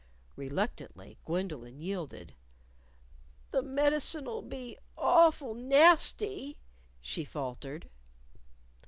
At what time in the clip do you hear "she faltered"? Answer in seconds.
7.01-7.87